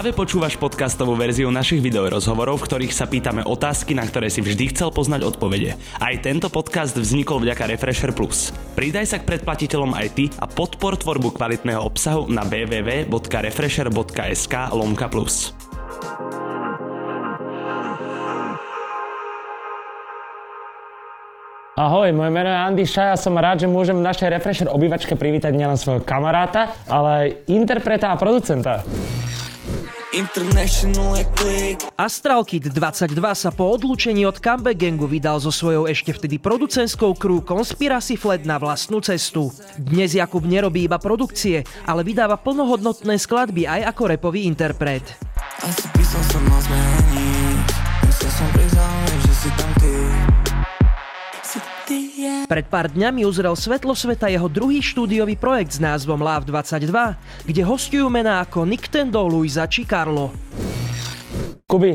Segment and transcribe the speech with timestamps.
[0.00, 4.72] Práve počúvaš podcastovú verziu našich videorozhovorov, v ktorých sa pýtame otázky, na ktoré si vždy
[4.72, 5.76] chcel poznať odpovede.
[6.00, 8.48] Aj tento podcast vznikol vďaka Refresher Plus.
[8.72, 15.52] Pridaj sa k predplatiteľom aj ty a podpor tvorbu kvalitného obsahu na www.refresher.sk lomka plus.
[21.76, 25.12] Ahoj, moje meno je Andy Šaj a som rád, že môžem v našej Refresher obývačke
[25.12, 28.80] privítať nielen svojho kamaráta, ale aj interpreta a producenta.
[31.94, 37.14] Astral Kid 22 sa po odlúčení od Comeback Gangu vydal so svojou ešte vtedy producentskou
[37.14, 39.54] crew Conspiracy Flat na vlastnú cestu.
[39.76, 45.04] Dnes Jakub nerobí iba produkcie, ale vydáva plnohodnotné skladby aj ako repový interpret.
[45.62, 47.68] Asi písal som mal zmeniť,
[48.40, 48.79] som priznal,
[52.50, 56.82] Pred pár dňami uzrel svetlo sveta jeho druhý štúdiový projekt s názvom Love 22,
[57.46, 60.34] kde hostujú mená ako Nick Tendo, Luisa či Carlo.
[61.70, 61.94] Kuby.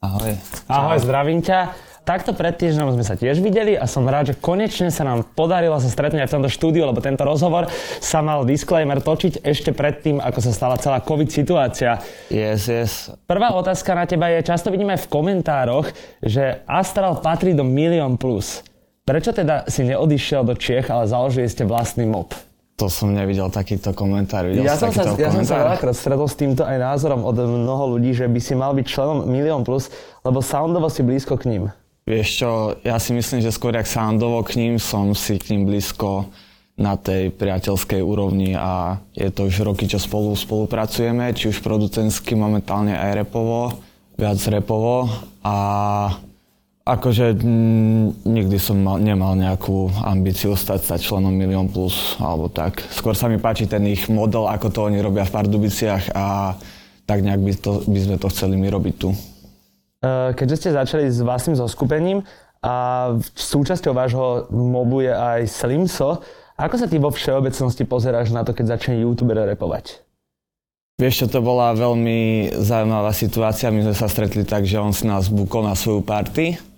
[0.00, 0.32] Ahoj.
[0.64, 1.04] Ahoj, Čau.
[1.04, 1.76] zdravím ťa.
[2.08, 5.76] Takto pred týždňom sme sa tiež videli a som rád, že konečne sa nám podarilo
[5.76, 7.68] sa stretnúť aj v tomto štúdiu, lebo tento rozhovor
[8.00, 12.00] sa mal disclaimer točiť ešte predtým, ako sa stala celá COVID situácia.
[12.32, 13.12] Yes, yes.
[13.28, 15.92] Prvá otázka na teba je, často vidíme aj v komentároch,
[16.24, 18.71] že Astral patrí do Milion Plus.
[19.02, 22.30] Prečo teda si neodišiel do Čiech, ale založili ste vlastný mob?
[22.78, 24.46] To som nevidel takýto komentár.
[24.46, 27.98] Videl ja, som sa, ja som sa veľakrát stretol s týmto aj názorom od mnoho
[27.98, 29.90] ľudí, že by si mal byť členom Milión Plus,
[30.22, 31.64] lebo soundovo si blízko k ním.
[32.06, 32.50] Vieš čo,
[32.86, 36.30] ja si myslím, že skôr jak soundovo k ním, som si k ním blízko
[36.78, 42.38] na tej priateľskej úrovni a je to už roky, čo spolu spolupracujeme, či už producensky,
[42.38, 43.82] momentálne aj repovo,
[44.14, 45.10] viac repovo
[45.42, 45.54] a
[46.82, 52.82] Akože m, nikdy som mal, nemal nejakú ambíciu stať sa členom Milión Plus alebo tak.
[52.90, 56.58] Skôr sa mi páči ten ich model, ako to oni robia v Pardubiciach a
[57.06, 59.14] tak nejak by, to, by sme to chceli my robiť tu.
[60.02, 62.26] Keďže ste začali s vlastným zoskupením
[62.58, 62.74] a
[63.38, 66.18] súčasťou vášho mobu je aj Slimso,
[66.58, 70.02] ako sa ty vo všeobecnosti pozeráš na to, keď začne youtuber repovať?
[70.98, 73.70] Vieš čo, to bola veľmi zaujímavá situácia.
[73.70, 76.71] My sme sa stretli tak, že on si nás bukol na svoju party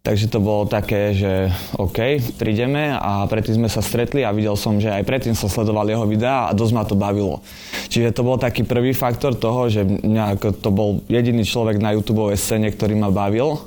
[0.00, 4.80] Takže to bolo také, že OK, prídeme a predtým sme sa stretli a videl som,
[4.80, 7.44] že aj predtým som sledoval jeho videá a dosť ma to bavilo.
[7.92, 12.32] Čiže to bol taký prvý faktor toho, že nejak, to bol jediný človek na YouTube
[12.32, 13.60] scéne, ktorý ma bavil,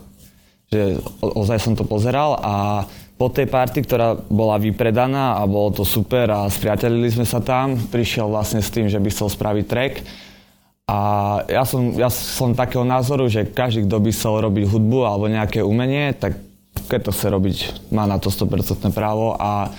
[0.74, 5.86] že ozaj som to pozeral a po tej party, ktorá bola vypredaná a bolo to
[5.86, 9.94] super a spriatelili sme sa tam, prišiel vlastne s tým, že by chcel spraviť track
[10.84, 11.00] a
[11.48, 15.64] ja som, ja som takého názoru, že každý, kto by chcel robiť hudbu alebo nejaké
[15.64, 16.36] umenie, tak
[16.92, 17.58] keď to chce robiť,
[17.96, 19.72] má na to 100% právo a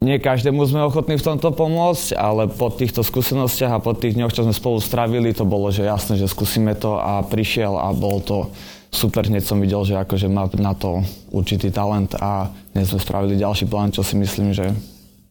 [0.00, 4.32] nie každému sme ochotní v tomto pomôcť, ale po týchto skúsenostiach a po tých dňoch,
[4.32, 8.18] čo sme spolu stravili, to bolo, že jasné, že skúsime to a prišiel a bol
[8.24, 8.48] to
[8.88, 9.28] super.
[9.28, 13.68] Hneď som videl, že akože má na to určitý talent a dnes sme spravili ďalší
[13.68, 14.72] plán, čo si myslím, že...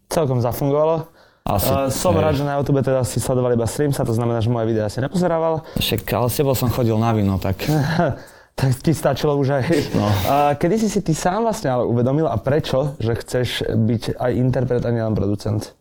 [0.05, 1.18] Celkom zafungovalo.
[1.49, 2.21] Asi, uh, som hej.
[2.21, 5.01] rád, že na YouTube teda si sledoval iba sa, to znamená, že moje videá si
[5.01, 5.65] nepozerával.
[5.81, 7.65] Však, ale s tebou som chodil na víno, tak...
[8.59, 9.63] tak ti stačilo už aj.
[9.97, 10.05] No.
[10.61, 14.83] Kedy si si ty sám vlastne ale uvedomil a prečo, že chceš byť aj interpret
[14.85, 15.73] a nielen producent?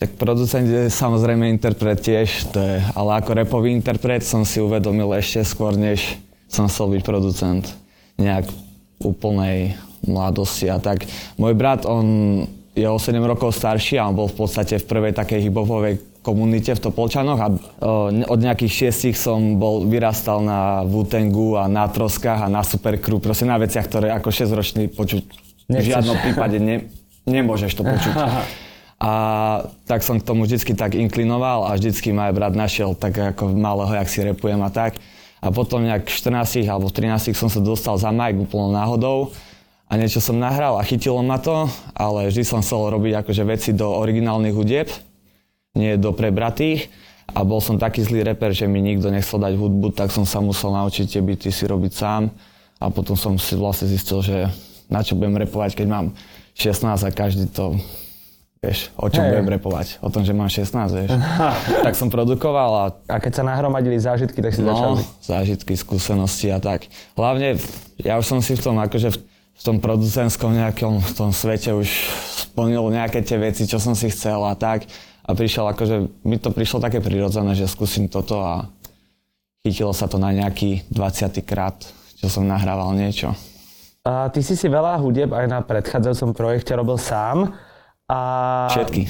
[0.00, 5.06] Tak producent je samozrejme interpret tiež, to je, ale ako repový interpret som si uvedomil
[5.14, 6.18] ešte skôr, než
[6.50, 7.64] som chcel byť producent.
[8.18, 8.50] Nejak
[8.98, 11.06] úplnej mladosti a tak.
[11.38, 12.42] Môj brat, on
[12.74, 15.94] je o 7 rokov starší a on bol v podstate v prvej takej hibopovej
[16.26, 17.48] komunite v Topolčanoch a
[18.26, 23.46] od nejakých šiestich som bol, vyrastal na Wutengu a na Troskách a na Supercrew, proste
[23.46, 25.22] na veciach, ktoré ako 6-ročný počuť
[25.70, 25.84] Nechceš.
[25.84, 26.90] v žiadnom prípade ne,
[27.28, 28.14] nemôžeš to počuť.
[29.04, 29.12] A
[29.84, 33.52] tak som k tomu vždycky tak inklinoval a vždycky ma aj brat našiel tak ako
[33.52, 34.96] malého, jak si repujem a tak.
[35.44, 39.28] A potom nejak v 14 alebo v 13 som sa dostal za Mike úplnou náhodou
[39.88, 43.70] a niečo som nahral a chytilo ma to, ale vždy som chcel robiť akože veci
[43.76, 44.88] do originálnych hudieb,
[45.76, 46.88] nie do prebratých.
[47.34, 50.44] A bol som taký zlý reper, že mi nikto nechcel dať hudbu, tak som sa
[50.44, 52.28] musel naučiť tie byty si robiť sám.
[52.78, 54.36] A potom som si vlastne zistil, že
[54.92, 56.06] na čo budem repovať, keď mám
[56.52, 57.80] 16 a každý to
[58.64, 59.36] Vieš, o čom hey.
[59.36, 60.00] budem repovať?
[60.00, 61.12] O tom, že mám 16, vieš.
[61.84, 62.84] tak som produkoval a...
[63.12, 64.92] A keď sa nahromadili zážitky, tak si no, začal...
[65.20, 66.88] zážitky, skúsenosti a tak.
[67.12, 67.60] Hlavne,
[68.00, 69.18] ja už som si v tom akože v
[69.54, 71.88] v tom producentskom nejakom v tom svete už
[72.50, 74.86] splnil nejaké tie veci, čo som si chcel a tak.
[75.24, 78.68] A prišiel akože, mi to prišlo také prirodzené, že skúsim toto a
[79.64, 81.40] chytilo sa to na nejaký 20.
[81.48, 81.80] krát,
[82.20, 83.32] čo som nahrával niečo.
[84.04, 87.56] A ty si si veľa hudeb aj na predchádzajúcom projekte robil sám.
[88.04, 88.18] A
[88.68, 89.08] Všetky.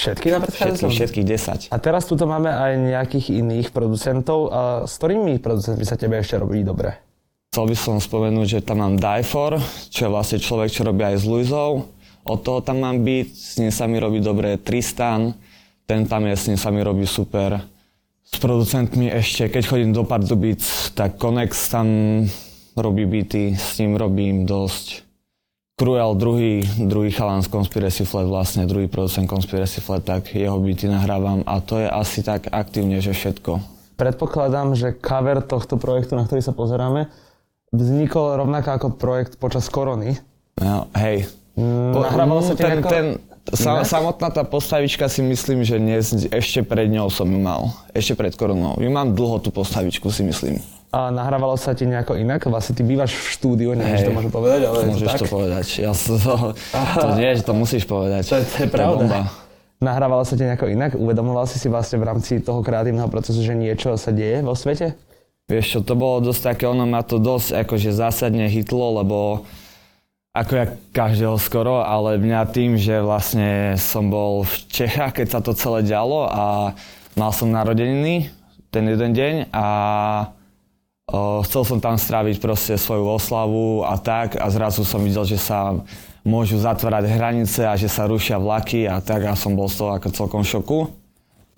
[0.00, 0.90] Všetky na predchádzajúcom?
[0.96, 1.26] všetkých
[1.68, 1.68] 10.
[1.68, 4.48] A teraz tuto máme aj nejakých iných producentov.
[4.48, 7.09] A s ktorými producentmi sa tebe ešte robí dobre?
[7.50, 9.58] Chcel by som spomenúť, že tam mám Daifor,
[9.90, 11.90] čo je vlastne človek, čo robí aj s Luizou.
[12.22, 15.34] Od toho tam mám byť, s ním sa mi robí dobre Tristan,
[15.82, 17.58] ten tam je, s ním sa mi robí super.
[18.22, 20.62] S producentmi ešte, keď chodím do Pardubic,
[20.94, 21.86] tak Konex tam
[22.78, 25.02] robí byty, s ním robím dosť.
[25.74, 30.86] Cruel, druhý, druhý chalán z Conspiracy Flat, vlastne druhý producent Conspiracy Flat, tak jeho byty
[30.86, 33.58] nahrávam a to je asi tak aktívne, že všetko.
[33.98, 37.10] Predpokladám, že cover tohto projektu, na ktorý sa pozeráme,
[37.70, 40.18] vznikol rovnako ako projekt počas korony.
[40.58, 41.26] No, hej.
[41.54, 43.04] Mm, nahrávalo sa ti ten, ten,
[43.50, 47.70] sa, samotná tá postavička si myslím, že dnes, ešte pred ňou som ju mal.
[47.90, 48.76] Ešte pred koronou.
[48.76, 50.58] Ju mám dlho tú postavičku si myslím.
[50.90, 52.42] A nahrávalo sa ti nejako inak?
[52.44, 55.20] Vlastne ty bývaš v štúdiu, neviem, či to môžem povedať, ale je to Môžeš tak.
[55.20, 55.66] to povedať.
[55.78, 56.14] Ja to,
[56.98, 58.22] to nie, že to musíš povedať.
[58.26, 59.06] To je- to je pravda.
[59.06, 59.20] bomba.
[59.80, 60.92] Nahrávalo sa ti nejako inak?
[60.92, 64.92] Uvedomoval si si vlastne v rámci toho kreatívneho procesu, že niečo sa deje vo svete?
[65.50, 69.42] Vieš čo, to bolo dosť také, ono ma to dosť akože zásadne hitlo, lebo
[70.30, 75.40] ako ja každého skoro, ale mňa tým, že vlastne som bol v Čechách, keď sa
[75.42, 76.70] to celé dialo a
[77.18, 78.30] mal som narodeniny
[78.70, 79.66] ten jeden deň a
[81.10, 85.42] o, chcel som tam stráviť proste svoju oslavu a tak a zrazu som videl, že
[85.42, 85.74] sa
[86.22, 89.98] môžu zatvárať hranice a že sa rušia vlaky a tak a som bol z toho
[89.98, 90.99] ako celkom v šoku.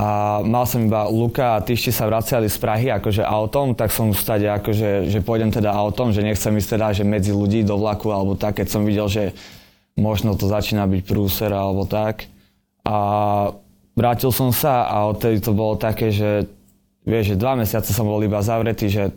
[0.00, 4.10] A mal som iba Luka a Tyšti sa vracali z Prahy akože autom, tak som
[4.10, 8.10] stade akože, že pôjdem teda autom, že nechcem ísť teda, že medzi ľudí do vlaku
[8.10, 9.30] alebo tak, keď som videl, že
[9.94, 12.26] možno to začína byť prúser alebo tak.
[12.82, 12.96] A
[13.94, 16.50] vrátil som sa a odtedy to bolo také, že
[17.06, 19.14] vieš, že dva mesiace som bol iba zavretý, že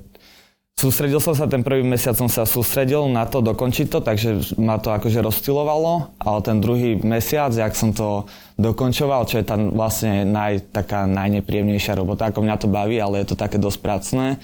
[0.76, 4.76] Sústredil som sa, ten prvý mesiac som sa sústredil na to dokončiť to, takže ma
[4.76, 8.28] to akože rozstylovalo, ale ten druhý mesiac, jak som to
[8.60, 13.32] dokončoval, čo je tam vlastne naj, taká najnepríjemnejšia robota, ako mňa to baví, ale je
[13.32, 14.36] to také dosť pracné,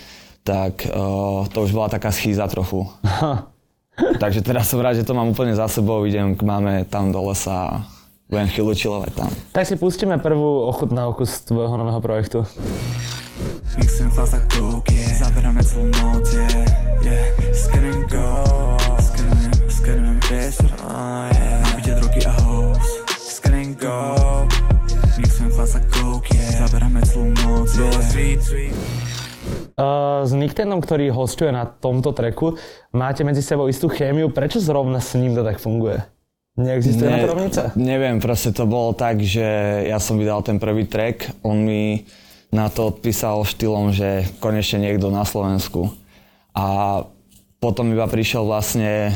[0.47, 2.87] tak uh, to už bola taká schýza trochu.
[4.23, 7.27] takže teraz som rád, že to mám úplne za sebou, idem k máme tam do
[7.27, 7.83] lesa
[8.31, 9.29] budem chvíľu chillovať tam.
[9.51, 12.47] Tak si pustíme prvú ochutnávku z tvojho nového projektu.
[13.75, 16.67] Mixujem fast a coke, yeah Zaberáme celú noc, yeah,
[17.07, 17.23] yeah
[17.55, 18.27] Scanujem go
[18.99, 23.95] Scanujem, scanujem priestor, oh yeah Nabite drogy a hoes Scanujem go
[25.15, 28.75] Mixujem fast a coke, yeah Zaberáme celú noc, yeah Sweet, sweet
[29.81, 32.53] Uh, s Nicktendom, ktorý hostuje na tomto treku,
[32.93, 34.29] máte medzi sebou istú chémiu.
[34.29, 36.05] Prečo zrovna s ním to tak funguje?
[36.61, 37.61] Neexistuje na to rovnica?
[37.73, 39.43] Neviem, proste to bolo tak, že
[39.89, 42.05] ja som vydal ten prvý track, on mi
[42.51, 45.89] na to odpísal štýlom, že konečne niekto na Slovensku.
[46.51, 47.01] A
[47.63, 49.15] potom iba prišiel vlastne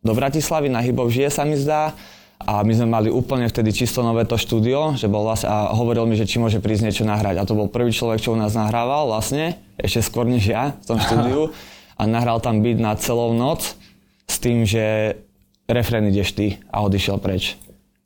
[0.00, 1.92] do Bratislavy na Hybov žije sa mi zdá
[2.40, 6.08] a my sme mali úplne vtedy čisto nové to štúdio, že bol vlastne, a hovoril
[6.08, 7.36] mi, že či môže prísť niečo nahrať.
[7.36, 10.84] A to bol prvý človek, čo u nás nahrával vlastne, ešte skôr než ja v
[10.88, 11.42] tom štúdiu.
[12.00, 13.76] A nahral tam byt na celou noc
[14.24, 15.20] s tým, že
[15.70, 17.54] refrén ideš ty a odišiel preč.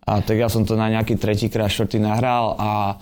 [0.04, 3.00] A tak ja som to na nejaký tretíkrát, štvrtý nahral a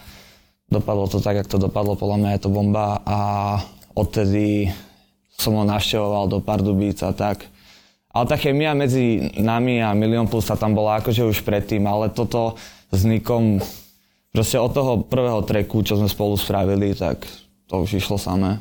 [0.71, 3.19] dopadlo to tak, jak to dopadlo, podľa mňa je to bomba a
[3.93, 4.71] odtedy
[5.35, 7.45] som ho navštevoval do Pardubíc a tak.
[8.13, 12.13] Ale tá chemia medzi nami a Milion Plus sa tam bola akože už predtým, ale
[12.13, 12.55] toto
[12.93, 13.59] s Nikom,
[14.31, 17.25] proste od toho prvého treku, čo sme spolu spravili, tak
[17.67, 18.61] to už išlo samé.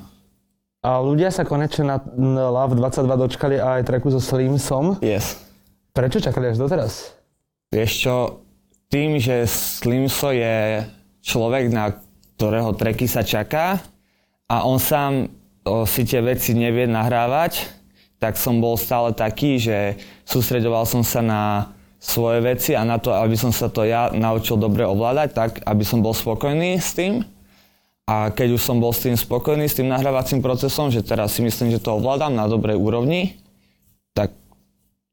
[0.81, 4.97] A ľudia sa konečne na na Love 22 dočkali aj treku so Slimsom.
[5.03, 5.50] Yes.
[5.91, 7.19] Prečo čakali až doteraz?
[7.67, 8.15] Vieš čo,
[8.87, 10.87] tým, že Slimso je
[11.23, 11.95] človek, na
[12.35, 13.79] ktorého treky sa čaká
[14.47, 15.31] a on sám
[15.63, 17.67] o, si tie veci nevie nahrávať,
[18.19, 21.43] tak som bol stále taký, že sústreďoval som sa na
[22.01, 25.83] svoje veci a na to, aby som sa to ja naučil dobre ovládať, tak aby
[25.83, 27.23] som bol spokojný s tým.
[28.09, 31.45] A keď už som bol s tým spokojný, s tým nahrávacím procesom, že teraz si
[31.45, 33.40] myslím, že to ovládam na dobrej úrovni,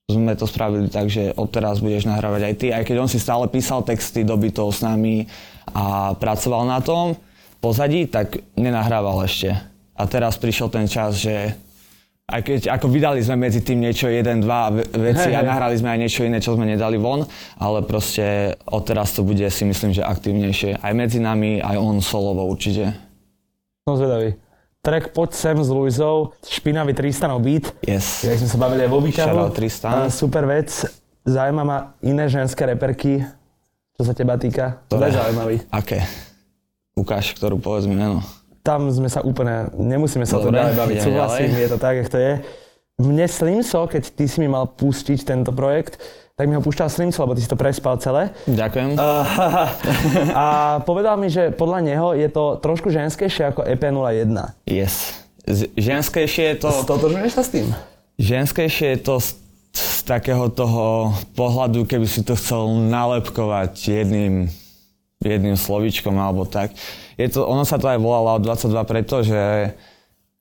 [0.09, 2.67] sme to spravili tak, že odteraz budeš nahrávať aj ty.
[2.73, 5.29] Aj keď on si stále písal texty do bytov s nami
[5.77, 7.13] a pracoval na tom
[7.61, 9.53] pozadí, tak nenahrával ešte.
[9.93, 11.53] A teraz prišiel ten čas, že
[12.25, 15.93] aj keď ako vydali sme medzi tým niečo, jeden, dva ve- veci a nahrali sme
[15.93, 17.29] aj niečo iné, čo sme nedali von,
[17.61, 20.81] ale proste odteraz to bude si myslím, že aktívnejšie.
[20.81, 22.97] Aj medzi nami, aj on solovo určite.
[23.85, 24.41] Som zvedavý.
[24.79, 27.75] Track Poď sem s Luizou, špinavý Tristanov beat.
[27.83, 28.23] Yes.
[28.23, 29.37] Jak sme sa bavili aj vo výťahu.
[29.51, 30.07] Tristan.
[30.09, 30.71] Super vec.
[31.27, 33.21] Zaujíma ma iné ženské reperky,
[33.99, 34.81] čo sa teba týka.
[34.89, 35.57] To je zaujímavý.
[35.69, 36.07] Aké?
[36.97, 38.23] Ukáž, ktorú povedz mi meno.
[38.63, 42.19] Tam sme sa úplne, nemusíme sa Dobre, ďalej baviť, súhlasím, je to tak, jak to
[42.21, 42.33] je.
[43.01, 46.03] Mne Slimso, keď ty si mi mal pustiť tento projekt,
[46.39, 48.31] tak mi ho púšťal Slimco, lebo ty si to prespal celé.
[48.47, 48.95] Ďakujem.
[50.39, 50.47] A
[50.87, 54.55] povedal mi, že podľa neho je to trošku ženskejšie ako E EP01.
[54.63, 55.27] Yes.
[55.43, 56.71] Z- ženskejšie je to...
[56.87, 57.67] Stotožňuješ sa s tým?
[58.23, 59.35] Ženskejšie je to z,
[59.75, 64.47] z takého toho pohľadu, keby si to chcel nalepkovať jedným,
[65.19, 66.71] jedným slovíčkom alebo tak.
[67.19, 69.75] Je to, ono sa to aj volalo 22 preto, že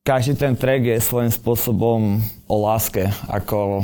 [0.06, 3.82] každý ten track je svojím spôsobom o láske, ako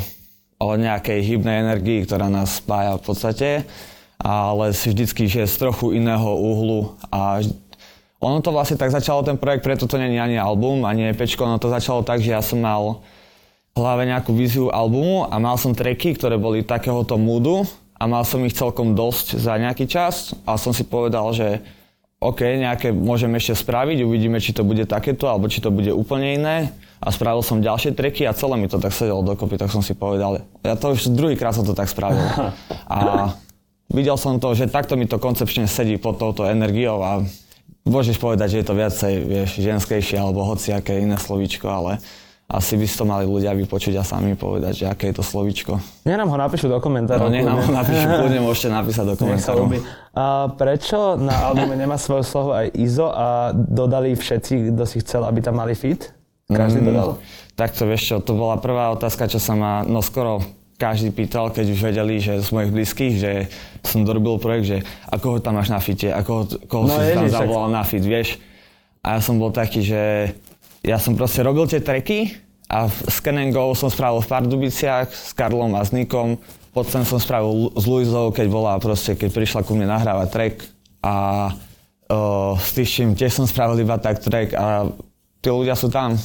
[0.63, 3.49] o nejakej hybnej energii, ktorá nás spája v podstate,
[4.15, 7.43] ale vždycky, že z trochu iného uhlu a
[8.23, 11.59] ono to vlastne tak začalo ten projekt, preto to nie ani album, ani EPčko, ono
[11.59, 13.03] to začalo tak, že ja som mal
[13.75, 17.67] v hlave nejakú víziu albumu a mal som tracky, ktoré boli takéhoto moodu
[17.99, 21.59] a mal som ich celkom dosť za nejaký čas a som si povedal, že
[22.23, 26.39] OK, nejaké môžeme ešte spraviť, uvidíme, či to bude takéto, alebo či to bude úplne
[26.39, 26.71] iné.
[27.03, 29.91] A spravil som ďalšie treky a celé mi to tak sedelo dokopy, tak som si
[29.91, 32.23] povedal, ja to už druhýkrát som to tak spravil.
[32.87, 33.35] A
[33.91, 37.19] videl som to, že takto mi to koncepčne sedí pod touto energiou a
[37.83, 41.99] môžeš povedať, že je to viacej, vieš, ženskejšie alebo hociaké iné slovíčko, ale
[42.53, 45.81] asi by si to mali ľudia vypočuť a sami povedať, že aké je to slovíčko.
[46.05, 47.25] Nech nám ho napíšu do komentárov.
[47.25, 49.65] No nech nám ho napíšu, kľudne môžete napísať do komentárov.
[50.13, 55.25] A prečo na albume nemá svoju slohu aj Izo a dodali všetci, kto si chcel,
[55.25, 56.13] aby tam mali fit?
[56.45, 57.09] Každý Mm, dodal.
[57.57, 60.45] Takto vieš čo, to bola prvá otázka, čo sa ma, no skoro
[60.77, 63.31] každý pýtal, keď už vedeli, že z mojich blízkych, že
[63.81, 64.77] som dorobil projekt, že
[65.09, 68.03] ako ho tam máš na fite, ho, koho No si tam ježiš, zavolal na fit,
[68.03, 68.37] vieš.
[68.99, 70.33] A ja som bol taký, že
[70.83, 72.35] ja som proste robil tie treky
[72.73, 76.41] a v Scan and Go som spravil v Pardubiciach s Karlom a s Nikom.
[76.73, 80.55] Potom som spravil s Luizou, keď bola proste, keď prišla ku mne nahrávať track
[81.05, 81.15] a
[82.09, 84.89] uh, s Tyším tiež som spravil iba tak track a
[85.37, 86.17] tí ľudia sú tam.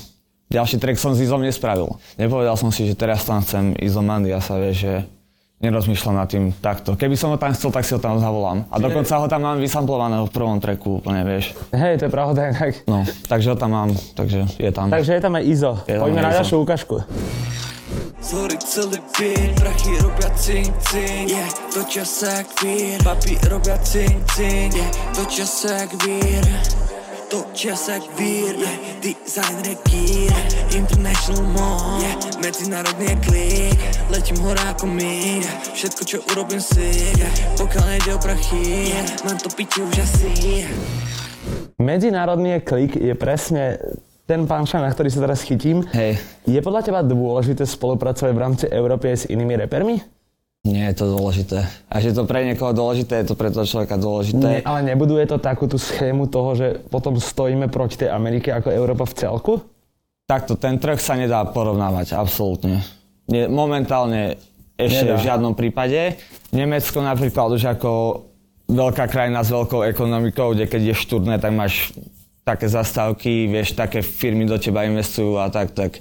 [0.49, 1.93] Ďalší track som s Izom nespravil.
[2.17, 5.05] Nepovedal som si, že teraz tam chcem Izomandy a sa vie, že
[5.59, 6.95] nerozmýšľam nad tým takto.
[6.95, 8.67] Keby som ho tam chcel, tak si ho tam zavolám.
[8.71, 11.55] A dokonca ho tam mám vysamplovaného v prvom tracku úplne, vieš.
[11.75, 12.87] Hej, to je pravda inak.
[12.87, 14.87] No, takže ho tam mám, takže je tam.
[14.91, 15.73] Takže je tam aj Izo.
[15.91, 16.37] Je tam Poďme na Izo.
[16.43, 16.97] ďalšiu ukážku.
[18.19, 24.27] Zhory celý byt, prachy robia cink cink yeah, Točia sa jak vír, papi robia cink
[24.35, 26.43] cink yeah, Točia sa jak vír
[27.29, 28.73] Točia sa jak vír, yeah,
[29.05, 30.41] designer je gear
[30.73, 36.89] International mall, yeah, medzinárodný je klik Letím hore ako my, yeah, všetko čo urobím si
[37.21, 37.29] yeah,
[37.61, 40.65] Pokiaľ nejde o prachy, yeah, mám to piči už asi
[41.77, 43.77] Medzinárodný klik je presne
[44.25, 45.85] ten punchline, na ktorý sa teraz chytím.
[45.93, 50.18] Hej, Je podľa teba dôležité spolupracovať v rámci Európy aj s inými repermi?
[50.69, 51.65] Nie je to dôležité.
[51.89, 54.49] A že to pre niekoho dôležité, je to pre toho človeka Nie, dôležité.
[54.63, 59.09] ale nebuduje to takú tú schému toho, že potom stojíme proti tej Amerike ako Európa
[59.09, 59.53] v celku?
[60.29, 62.85] Takto, ten trh sa nedá porovnávať, absolútne.
[63.33, 64.37] Nie, momentálne
[64.77, 65.17] ešte Nedá.
[65.17, 66.21] v žiadnom prípade.
[66.53, 68.23] Nemecko napríklad už ako
[68.69, 71.97] veľká krajina s veľkou ekonomikou, kde keď ješ turné, tak máš
[72.45, 76.01] také zastávky, vieš, také firmy do teba investujú a tak, tak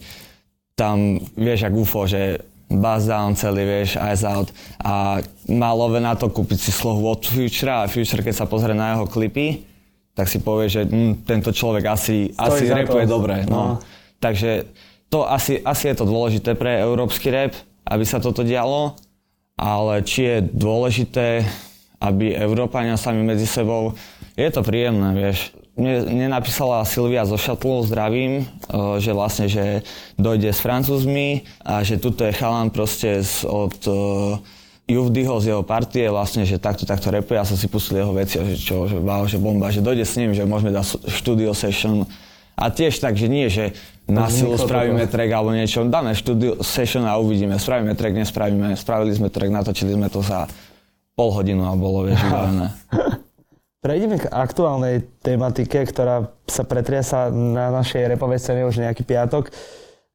[0.77, 4.51] tam vieš, ak UFO, že buzz down celý, vieš, eyes out
[4.83, 8.75] a má love na to kúpiť si slohu od Futura a Future, keď sa pozrie
[8.75, 9.63] na jeho klipy,
[10.11, 12.79] tak si povie, že hm, tento človek asi, asi za to.
[12.83, 13.35] repuje dobre.
[13.47, 13.55] No.
[13.55, 13.65] No.
[14.19, 14.67] Takže
[15.07, 17.55] to asi, asi je to dôležité pre európsky rap,
[17.87, 18.97] aby sa toto dialo,
[19.55, 21.47] ale či je dôležité,
[22.03, 23.95] aby Európania sami medzi sebou,
[24.37, 25.55] je to príjemné, vieš.
[25.77, 29.85] Mne, mne napísala Silvia zo Šatlu, zdravím, eh, že vlastne, že
[30.17, 34.41] dojde s Francúzmi a že tuto je chalan proste z, od uh,
[34.87, 37.35] Juvdyho z jeho partie, vlastne, že takto, takto repuje.
[37.35, 40.07] Ja som si pustil jeho veci, a že čo, že wow, že bomba, že dojde
[40.07, 42.07] s ním, že môžeme dať studio session.
[42.55, 43.75] A tiež tak, že nie, že
[44.07, 45.19] na silu spravíme toto.
[45.19, 49.91] track alebo niečo, dáme studio session a uvidíme, spravíme track, nespravíme, spravili sme track, natočili
[49.91, 50.47] sme to za
[51.19, 52.67] pol hodinu a bolo, vieš, vybavené.
[53.87, 59.47] Prejdeme k aktuálnej tematike, ktorá sa pretriasa na našej repovej scéne už nejaký piatok.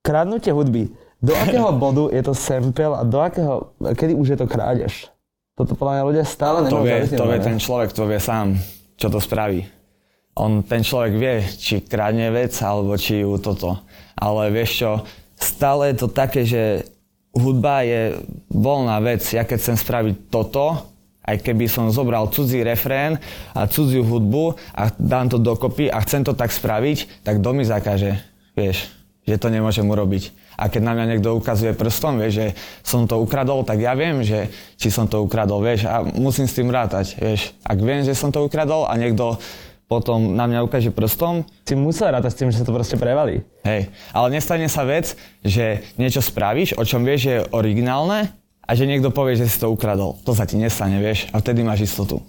[0.04, 0.92] Kradnutie hudby.
[1.16, 5.08] Do akého bodu je to sample a do akého, kedy už je to krádež?
[5.56, 8.60] Toto podľa mňa ľudia stále To nemajú vie, to vie ten človek, to vie sám,
[9.00, 9.64] čo to spraví.
[10.36, 13.80] On, ten človek vie, či kradne vec, alebo či ju toto.
[14.20, 14.90] Ale vieš čo,
[15.40, 16.84] stále je to také, že
[17.32, 18.20] hudba je
[18.52, 19.24] voľná vec.
[19.32, 20.91] Ja keď chcem spraviť toto,
[21.22, 23.18] aj keby som zobral cudzí refrén
[23.54, 27.62] a cudziu hudbu a dám to dokopy a chcem to tak spraviť, tak kto mi
[27.62, 28.18] zakaže,
[28.58, 28.90] vieš,
[29.22, 30.34] že to nemôžem urobiť.
[30.58, 32.46] A keď na mňa niekto ukazuje prstom, vieš, že
[32.84, 36.58] som to ukradol, tak ja viem, že či som to ukradol, vieš, a musím s
[36.58, 37.56] tým rátať, vieš.
[37.64, 39.40] Ak viem, že som to ukradol a niekto
[39.88, 43.44] potom na mňa ukáže prstom, Si musel rátať s tým, že sa to proste prevalí.
[43.64, 43.88] hej.
[44.12, 48.86] Ale nestane sa vec, že niečo spravíš, o čom vieš, že je originálne a že
[48.86, 50.18] niekto povie, že si to ukradol.
[50.22, 52.22] To sa ti nestane, vieš, a vtedy máš istotu.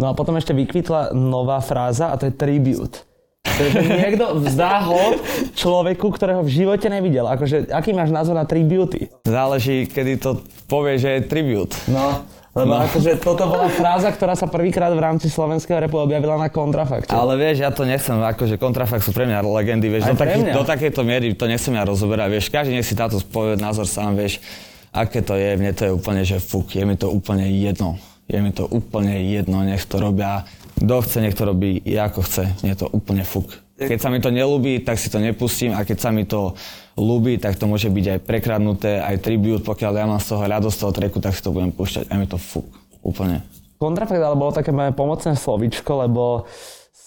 [0.00, 3.04] No a potom ešte vykvitla nová fráza a to je tribute.
[3.44, 5.20] Takže niekto vzdá ho
[5.52, 7.28] človeku, ktorého v živote nevidel.
[7.28, 9.12] Akože, aký máš názor na tributy?
[9.28, 11.76] Záleží, kedy to povie, že je tribute.
[11.88, 12.82] No, lebo no.
[12.82, 17.14] akože toto bola fráza, ktorá sa prvýkrát v rámci slovenského repu objavila na kontrafakte.
[17.14, 20.38] Ale vieš, ja to nechcem, akože kontrafakt sú pre mňa legendy, vieš, Aj do, taký,
[20.50, 24.18] do takejto miery to nechcem ja rozoberať, vieš, každý nech si táto povie názor sám,
[24.18, 24.42] vieš,
[24.90, 28.38] aké to je, mne to je úplne, že fuk, je mi to úplne jedno, je
[28.38, 30.46] mi to úplne jedno, nech to robia,
[30.78, 33.50] kto chce, nech to robí, ako chce, mne je to úplne fuk.
[33.80, 36.52] Keď sa mi to nelúbi, tak si to nepustím a keď sa mi to
[37.00, 40.76] ľúbi, tak to môže byť aj prekradnuté, aj tribute, pokiaľ ja mám z toho radosť
[40.76, 42.12] toho treku, tak si to budem púšťať.
[42.12, 42.68] A mi to fuk,
[43.00, 43.40] úplne.
[43.80, 46.44] Kontrafakt ale bolo také moje pomocné slovičko, lebo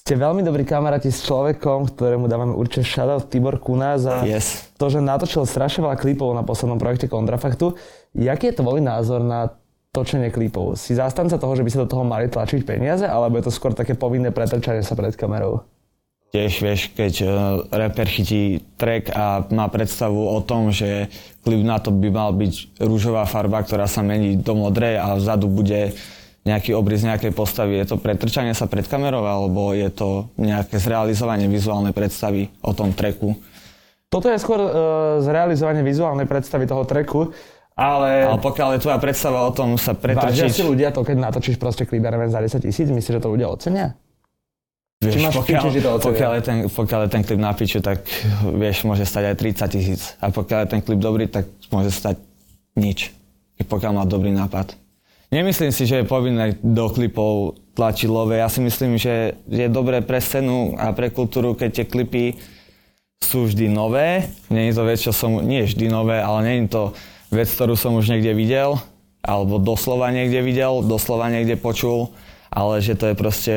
[0.03, 4.67] ste veľmi dobrí kamaráti s človekom, ktorému dávame určite shoutout Tibor Kunás a Yes.
[4.75, 7.79] to, že natočil strašne veľa klipov na poslednom projekte Kontrafaktu.
[8.11, 9.55] Jaký je tvoj názor na
[9.95, 10.75] točenie klipov?
[10.75, 13.71] Si zástanca toho, že by sa do toho mali tlačiť peniaze, alebo je to skôr
[13.71, 15.63] také povinné pretrčanie sa pred kamerou?
[16.35, 17.29] Tiež vieš, keď uh,
[17.71, 21.07] rapper chytí track a má predstavu o tom, že
[21.47, 25.47] klip na to by mal byť rúžová farba, ktorá sa mení do modrej a vzadu
[25.47, 25.95] bude
[26.43, 27.79] nejaký obrys nejakej postavy.
[27.79, 32.91] Je to pretrčanie sa pred kamerou alebo je to nejaké zrealizovanie vizuálnej predstavy o tom
[32.91, 33.35] tracku?
[34.11, 34.69] Toto je skôr uh,
[35.25, 37.33] zrealizovanie vizuálnej predstavy toho treku,
[37.73, 38.29] ale...
[38.29, 40.69] Ale pokiaľ je tvoja predstava o tom sa Vážia si pretrčiť...
[40.69, 42.87] ľudia to, keď natočíš proste klip, za 10 tisíc?
[42.93, 43.97] Myslíš, že to ľudia ocenia?
[45.01, 46.07] Vieš, Či máš pokiaľ, piči, to ocenia?
[46.13, 48.05] pokiaľ, je ten, pokiaľ je ten klip na piču, tak
[48.53, 49.35] vieš, môže stať aj
[49.65, 50.01] 30 tisíc.
[50.21, 52.21] A pokiaľ je ten klip dobrý, tak môže stať
[52.77, 53.09] nič.
[53.57, 54.77] I pokiaľ má dobrý nápad.
[55.33, 58.37] Nemyslím si, že je povinné do klipov tlačiť love.
[58.37, 62.37] Ja si myslím, že je dobré pre scénu a pre kultúru, keď tie klipy
[63.17, 64.29] sú vždy nové.
[64.53, 65.41] Nie je to vec, čo som...
[65.41, 66.83] Nie vždy nové, ale nie je to
[67.33, 68.77] vec, ktorú som už niekde videl.
[69.25, 72.13] Alebo doslova niekde videl, doslova niekde počul.
[72.53, 73.53] Ale že to je proste...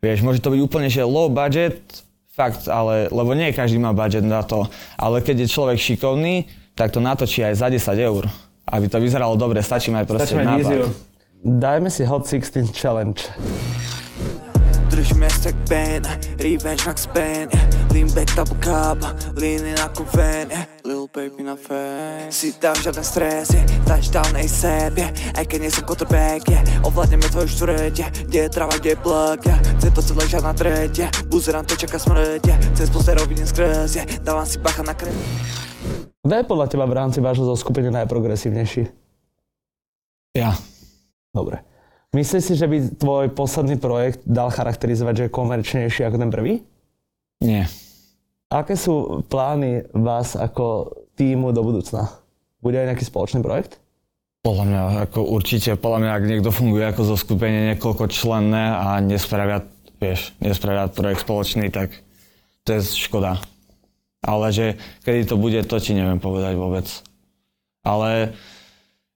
[0.00, 1.84] Vieš, môže to byť úplne, že low budget,
[2.32, 4.68] fakt, ale, lebo nie každý má budget na to,
[5.00, 8.28] ale keď je človek šikovný, tak to natočí aj za 10 eur.
[8.64, 10.58] Aby to vyzeralo dobre, stačí mať proste Stačíme nápad.
[10.60, 10.84] víziu.
[11.44, 13.20] Dajme si Hot 16 Challenge.
[14.94, 16.06] Držíme stack pen,
[16.38, 17.66] revenge Max Pen yeah.
[17.90, 19.02] Lean back, double cup,
[19.34, 20.48] lean in ako ven.
[20.86, 23.66] Lil baby na fan Si tam žiaden stres, yeah.
[23.84, 25.10] touchdown ASAP yeah.
[25.34, 26.62] Aj keď nie som quarterback, yeah.
[26.86, 28.10] ovládneme tvoju štvrť yeah.
[28.24, 29.58] Kde je trava, kde je plug, yeah.
[29.82, 31.10] Chce to celé žiadna treť, yeah.
[31.26, 32.58] Buzerám to čaká smrť, yeah.
[32.78, 34.06] Cez posterov vidím skrz, yeah.
[34.22, 35.12] dávam si bacha na krev
[36.24, 38.88] Kto je podľa teba v rámci vášho zoskupenia najprogresívnejší?
[40.32, 40.56] Ja.
[41.36, 41.60] Dobre.
[42.16, 46.52] Myslíš si, že by tvoj posledný projekt dal charakterizovať, že je komerčnejší ako ten prvý?
[47.44, 47.68] Nie.
[48.48, 52.08] Aké sú plány vás ako týmu do budúcna?
[52.62, 53.82] Bude aj nejaký spoločný projekt?
[54.46, 58.96] Podľa mňa, ako určite, podľa mňa, ak niekto funguje ako zo skupenie niekoľko členné a
[59.02, 59.60] nespravia,
[60.00, 62.00] vieš, nespravia projekt spoločný, tak
[62.64, 63.40] to je škoda.
[64.24, 66.88] Ale že kedy to bude, to ti neviem povedať vôbec.
[67.84, 68.32] Ale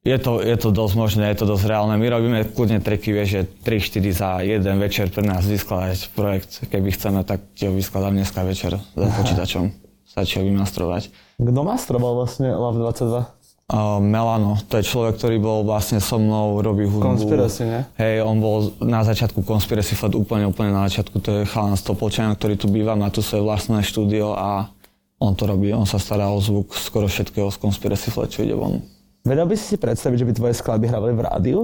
[0.04, 1.96] je to, je to dosť možné, je to dosť reálne.
[1.98, 6.64] My robíme kľudne triky, vieš, že 3-4 za jeden večer pre nás vyskladať projekt.
[6.70, 9.72] Keby chceme, tak ti ho vyskladám dneska večer za počítačom.
[10.08, 11.12] Stačí ho vymastrovať.
[11.36, 13.38] Kto mastroval vlastne Love 22?
[13.68, 17.20] Uh, Melano, to je človek, ktorý bol vlastne so mnou, robí hudbu.
[17.20, 17.84] Conspiracy, ne?
[18.00, 21.20] Hej, on bol na začiatku Conspiracy Flat, úplne, úplne na začiatku.
[21.20, 24.72] To je chalan z Topolčania, ktorý tu býva, má tu svoje vlastné štúdio a
[25.18, 25.74] on to robí.
[25.74, 28.82] On sa stará o zvuk skoro všetkého z Conspiracy Flat, čo ide von.
[29.26, 31.58] Vedel by si si predstaviť, že by tvoje skladby hrávali v rádiu?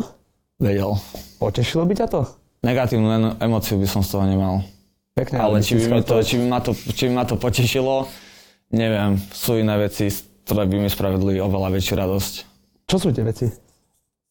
[0.58, 0.98] Vedel.
[1.38, 2.20] Potešilo by ťa to?
[2.66, 4.60] Negatívnu emóciu by som z toho nemal.
[5.14, 8.10] Pekne, Ale či by, mi to, či, by ma to, či by ma to potešilo,
[8.74, 9.14] neviem.
[9.30, 10.10] Sú iné veci,
[10.42, 12.32] ktoré by mi spravili oveľa väčšiu radosť.
[12.90, 13.46] Čo sú tie veci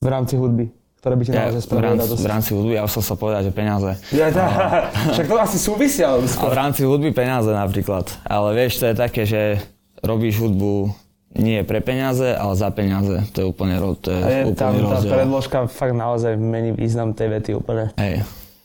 [0.04, 0.68] v rámci hudby,
[1.04, 2.16] ktoré by ti Ja, naozaj spravili radosť?
[2.16, 3.92] v rámci hudby, ja už som sa povedať, že peniaze.
[4.10, 4.46] Ja, tá,
[5.14, 6.16] však to asi súvisia.
[6.16, 8.08] A v rámci hudby peniaze napríklad.
[8.24, 9.60] Ale vieš, to je také, že
[10.00, 10.96] robíš hudbu
[11.34, 13.20] nie pre peniaze, ale za peniaze.
[13.32, 15.12] To je úplne, to je je úplný tam tá rozdiel.
[15.12, 17.92] predložka fakt naozaj mení význam tej vety úplne.
[18.00, 18.24] Hej,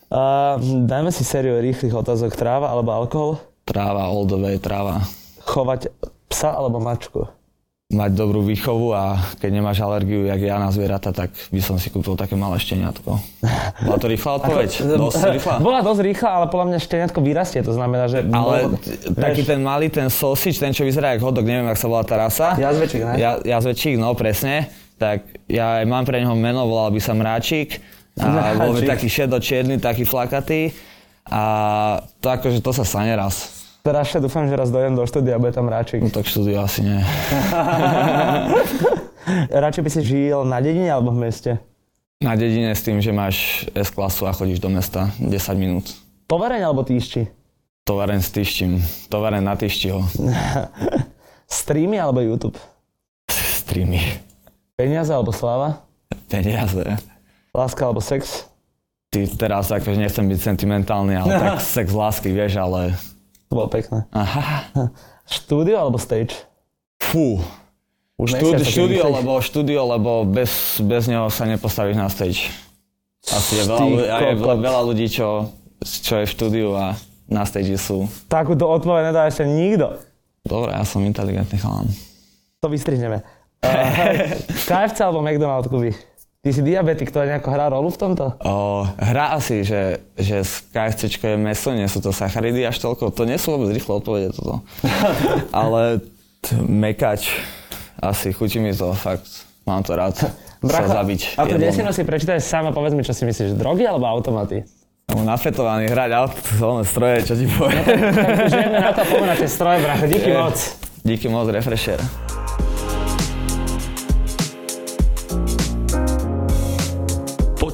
[0.08, 0.56] Uh,
[0.88, 2.32] dajme si sériu rýchlych otázok.
[2.32, 3.44] Tráva alebo alkohol?
[3.68, 5.04] tráva, all the way, tráva.
[5.44, 5.92] Chovať
[6.24, 7.28] psa alebo mačku?
[7.88, 11.88] Mať dobrú výchovu a keď nemáš alergiu, jak ja na zvieratá, tak by som si
[11.88, 13.16] kúpil také malé šteniatko.
[13.80, 14.70] Bola to rýchla odpoveď?
[14.92, 15.54] Dosť rýchla?
[15.64, 17.64] Bola dosť rýchla, ale podľa mňa šteniatko vyrastie.
[17.64, 18.28] To znamená, že...
[18.28, 21.80] Ale t- taký vieš, ten malý, ten sausage, ten čo vyzerá ako hodok, neviem, jak
[21.80, 22.60] sa volá tá rasa.
[22.60, 23.14] Jazvečík, ne?
[23.16, 24.68] Ja, jazvečík, no presne.
[25.00, 27.80] Tak ja aj mám pre neho meno, volal by sa Mráčik.
[28.20, 30.76] A bol by taký šedo-čierny, taký flakatý.
[31.24, 31.40] A
[32.20, 33.57] to akože to sa stane raz.
[33.88, 36.04] Strašne dúfam, že raz dojdem do štúdia a bude tam ráčik.
[36.04, 37.00] No tak štúdio asi nie.
[39.64, 41.56] Radšej by si žil na dedine alebo v meste?
[42.20, 45.88] Na dedine s tým, že máš S-klasu a chodíš do mesta 10 minút.
[46.28, 47.32] Tovareň alebo týšči?
[47.88, 48.84] Tovaren s tyštím.
[49.08, 50.04] Tovaren na tyštiho.
[51.48, 52.60] Streamy alebo YouTube?
[53.32, 54.04] Streamy.
[54.76, 55.80] Peniaze alebo sláva?
[56.28, 56.84] Peniaze.
[57.56, 58.44] Láska alebo sex?
[59.08, 62.92] Ty teraz akože nechcem byť sentimentálny, ale tak sex lásky, vieš, ale...
[63.48, 64.04] To bolo pekné.
[64.12, 64.68] Aha.
[65.28, 66.32] Štúdio alebo stage?
[67.00, 67.40] Fú.
[68.18, 72.50] Už Štúdio, štúdio, lebo, štúdio, lebo bez, bez neho sa nepostavíš na stage.
[73.30, 76.98] Asi je veľa, ľudí, je veľa, ľudí, čo, čo je v štúdiu a
[77.30, 78.10] na stage sú.
[78.26, 80.02] Takúto odpoveď nedá ešte nikto.
[80.42, 81.86] Dobre, ja som inteligentný chalán.
[82.58, 83.22] To vystrihneme.
[83.62, 84.34] Uh,
[84.68, 85.94] KFC alebo McDonald, Kuby?
[86.38, 88.30] Ty si diabetik, to nejako hrá rolu v tomto?
[88.46, 93.10] O, hrá asi, že, že z KFC je meso, nie sú to sacharidy až toľko.
[93.10, 94.62] To nie sú vôbec rýchle odpovede toto.
[95.50, 95.98] Ale
[96.38, 97.42] t- mekač,
[97.98, 99.26] asi chutí mi to, fakt.
[99.66, 100.14] Mám to rád.
[100.62, 101.34] Bracho, sa zabiť.
[101.34, 103.58] a tú desinu si prečítaj sám a povedz mi, čo si myslíš.
[103.58, 104.62] Drogy alebo automaty?
[105.10, 106.38] Som nafetovaný hrať auto,
[106.84, 107.82] stroje, čo ti poviem.
[107.82, 110.06] Tak už ideme na to poďme na tie stroje, bracho.
[110.06, 110.38] Díky Eh.
[110.38, 110.56] moc.
[111.02, 111.98] Díky moc, Refresher.